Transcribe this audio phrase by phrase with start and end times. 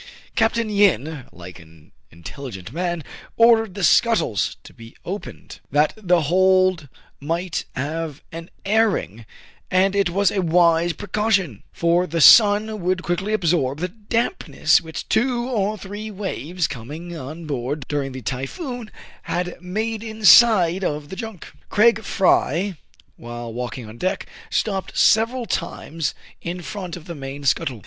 [0.33, 0.57] Capt.
[0.57, 3.03] Yin, like an intelligent man,
[3.37, 6.89] ordered the scuttles to be opened, that the hold
[7.19, 9.27] might have an airing:
[9.69, 15.07] and it was a wise precaution; for the sun would quickly absorb the dampness which
[15.07, 18.89] two or three waves, coming on board during the typhoon,
[19.21, 21.53] had made inside of the junk.
[21.69, 22.75] Craig Fry,
[23.17, 27.79] while walking on deck, stopped sev eral times in front of the main scuttle.